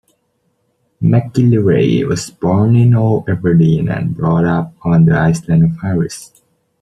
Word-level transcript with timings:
MacGillivray 1.03 2.07
was 2.07 2.31
born 2.31 2.75
in 2.75 2.95
Old 2.95 3.29
Aberdeen 3.29 3.87
and 3.87 4.17
brought 4.17 4.45
up 4.45 4.73
on 4.83 5.05
the 5.05 5.13
island 5.15 5.63
of 5.63 5.79
Harris. 5.79 6.41